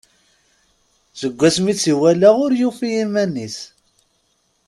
[1.19, 3.57] Seg wasmi i tt-iwala ur yufi iman-is.